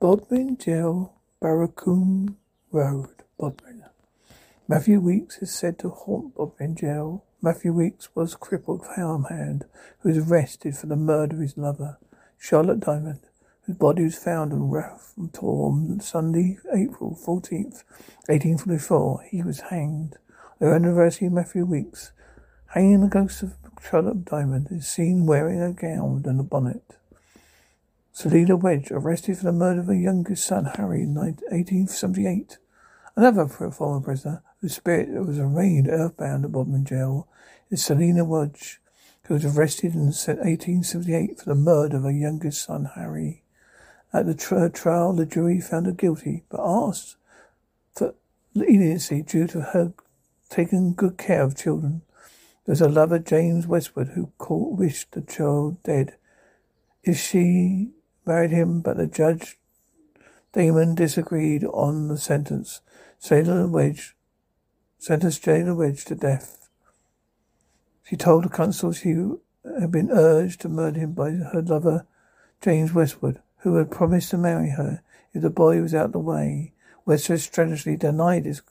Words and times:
Bodmin 0.00 0.56
Jail, 0.58 1.12
Berrycoombe 1.42 2.36
Road, 2.70 3.24
Bodmin. 3.36 3.82
Matthew 4.68 5.00
Weeks 5.00 5.38
is 5.38 5.52
said 5.52 5.76
to 5.80 5.88
haunt 5.88 6.36
Bodmin 6.36 6.76
Jail. 6.76 7.24
Matthew 7.42 7.72
Weeks 7.72 8.08
was 8.14 8.34
a 8.34 8.38
crippled 8.38 8.86
farmhand 8.86 9.64
who 9.98 10.10
was 10.10 10.18
arrested 10.18 10.76
for 10.76 10.86
the 10.86 10.94
murder 10.94 11.34
of 11.34 11.42
his 11.42 11.58
lover, 11.58 11.98
Charlotte 12.38 12.78
Diamond, 12.78 13.22
whose 13.62 13.76
body 13.76 14.04
was 14.04 14.16
found 14.16 14.52
on 14.52 14.70
on 14.70 15.98
Sunday, 15.98 16.58
April 16.72 17.18
14th, 17.20 17.82
1844. 18.28 19.22
He 19.28 19.42
was 19.42 19.62
hanged. 19.62 20.16
The 20.60 20.66
anniversary 20.66 21.26
of 21.26 21.32
Matthew 21.32 21.64
Weeks, 21.64 22.12
hanging 22.68 23.00
the 23.00 23.08
ghost 23.08 23.42
of 23.42 23.56
Charlotte 23.82 24.24
Diamond, 24.24 24.68
is 24.70 24.86
seen 24.86 25.26
wearing 25.26 25.60
a 25.60 25.72
gown 25.72 26.22
and 26.24 26.38
a 26.38 26.44
bonnet. 26.44 26.84
Selina 28.18 28.56
Wedge, 28.56 28.90
arrested 28.90 29.38
for 29.38 29.44
the 29.44 29.52
murder 29.52 29.78
of 29.78 29.86
her 29.86 29.94
youngest 29.94 30.44
son, 30.44 30.64
Harry, 30.64 31.02
in 31.02 31.14
1878. 31.14 32.58
Another 33.14 33.46
former 33.46 34.00
prisoner, 34.00 34.42
whose 34.60 34.74
spirit 34.74 35.08
was 35.24 35.38
arraigned 35.38 35.86
earthbound 35.86 36.44
at 36.44 36.50
Bodmin 36.50 36.84
Jail, 36.84 37.28
is 37.70 37.84
Selina 37.84 38.24
Wedge, 38.24 38.80
who 39.26 39.34
was 39.34 39.44
arrested 39.44 39.94
in 39.94 40.06
1878 40.06 41.38
for 41.38 41.44
the 41.44 41.54
murder 41.54 41.98
of 41.98 42.02
her 42.02 42.10
youngest 42.10 42.64
son, 42.64 42.90
Harry. 42.96 43.44
At 44.12 44.26
the 44.26 44.34
trial, 44.34 45.12
the 45.12 45.24
jury 45.24 45.60
found 45.60 45.86
her 45.86 45.92
guilty, 45.92 46.42
but 46.48 46.58
asked 46.60 47.14
for 47.94 48.16
leniency 48.52 49.22
due 49.22 49.46
to 49.46 49.60
her 49.60 49.92
taking 50.50 50.92
good 50.92 51.18
care 51.18 51.42
of 51.42 51.56
children. 51.56 52.02
There's 52.66 52.80
a 52.80 52.88
lover, 52.88 53.20
James 53.20 53.68
Westwood, 53.68 54.08
who 54.16 54.32
called, 54.38 54.76
wished 54.76 55.12
the 55.12 55.20
child 55.20 55.80
dead. 55.84 56.16
Is 57.04 57.16
she 57.16 57.92
married 58.28 58.50
him, 58.50 58.80
but 58.80 58.98
the 58.98 59.06
judge 59.06 59.58
Damon 60.52 60.94
disagreed 60.94 61.64
on 61.64 62.08
the 62.08 62.18
sentence. 62.18 62.80
Sailor 63.18 63.66
Wedge 63.66 64.14
sentenced 64.98 65.42
Sailor 65.42 65.74
Wedge 65.74 66.04
to 66.04 66.14
death. 66.14 66.68
She 68.04 68.16
told 68.16 68.44
the 68.44 68.48
constable 68.48 68.92
she 68.92 69.16
had 69.80 69.90
been 69.90 70.10
urged 70.10 70.60
to 70.60 70.68
murder 70.68 71.00
him 71.00 71.12
by 71.12 71.30
her 71.30 71.62
lover, 71.62 72.06
James 72.60 72.92
Westwood, 72.92 73.40
who 73.58 73.76
had 73.76 73.90
promised 73.90 74.30
to 74.30 74.38
marry 74.38 74.70
her 74.70 75.02
if 75.32 75.42
the 75.42 75.50
boy 75.50 75.80
was 75.80 75.94
out 75.94 76.06
of 76.06 76.12
the 76.12 76.18
way. 76.18 76.72
Westwood 77.04 77.40
strenuously 77.40 77.96
denied 77.96 78.44
this, 78.44 78.62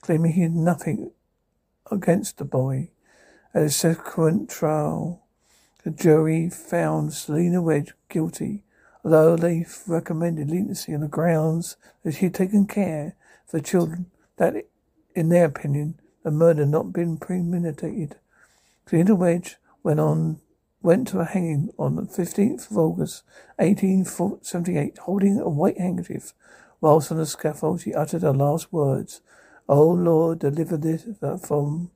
claiming 0.00 0.32
he 0.32 0.42
had 0.42 0.54
nothing 0.54 1.10
against 1.90 2.38
the 2.38 2.44
boy. 2.44 2.90
At 3.52 3.62
a 3.62 3.70
subsequent 3.70 4.48
trial, 4.48 5.22
the 5.84 5.90
jury 5.90 6.48
found 6.48 7.12
Selina 7.12 7.60
Wedge 7.60 7.92
guilty 8.08 8.62
although 9.04 9.36
they 9.36 9.66
recommended 9.86 10.50
leniency 10.50 10.94
on 10.94 11.00
the 11.00 11.08
grounds 11.08 11.76
that 12.02 12.14
she 12.14 12.26
had 12.26 12.34
taken 12.34 12.66
care 12.66 13.16
for 13.46 13.58
the 13.58 13.64
children, 13.64 14.06
that, 14.36 14.54
in 15.14 15.28
their 15.28 15.46
opinion, 15.46 15.98
the 16.22 16.30
murder 16.30 16.62
had 16.62 16.70
not 16.70 16.92
been 16.92 17.16
premeditated. 17.16 18.16
Selina 18.86 19.14
Wedge 19.14 19.56
went 19.82 20.00
on 20.00 20.40
went 20.82 21.08
to 21.08 21.20
a 21.20 21.24
hanging 21.24 21.72
on 21.78 21.94
the 21.94 22.02
15th 22.02 22.70
of 22.70 22.76
August, 22.76 23.22
1878, 23.56 24.98
holding 24.98 25.38
a 25.38 25.48
white 25.48 25.78
handkerchief. 25.78 26.32
Whilst 26.80 27.12
on 27.12 27.18
the 27.18 27.26
scaffold, 27.26 27.80
she 27.80 27.94
uttered 27.94 28.22
her 28.22 28.32
last 28.32 28.72
words, 28.72 29.20
O 29.68 29.86
Lord, 29.88 30.40
deliver 30.40 30.76
this 30.76 31.06
uh, 31.22 31.36
from 31.36 31.92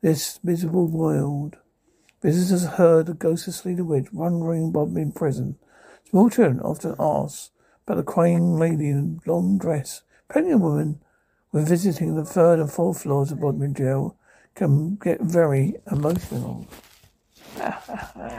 this 0.00 0.40
miserable 0.42 0.88
world. 0.88 1.58
Visitors 2.22 2.64
heard 2.64 3.06
the 3.06 3.14
ghost 3.14 3.46
of 3.48 3.54
Selina 3.54 3.84
Wedge 3.84 4.10
wandering 4.12 4.72
in 4.96 5.12
prison. 5.12 5.56
Small 6.12 6.28
children 6.28 6.60
often 6.60 6.94
ask 7.00 7.50
about 7.86 7.94
the 7.96 8.02
crying 8.02 8.58
lady 8.58 8.90
in 8.90 9.22
long 9.24 9.56
dress. 9.56 10.02
Pregnant 10.28 10.60
women, 10.60 11.00
when 11.52 11.64
visiting 11.64 12.16
the 12.16 12.24
third 12.24 12.58
and 12.58 12.70
fourth 12.70 13.00
floors 13.00 13.32
of 13.32 13.40
Bodmin 13.40 13.72
Jail, 13.72 14.14
can 14.54 14.96
get 14.96 15.22
very 15.22 15.76
emotional. 15.90 16.66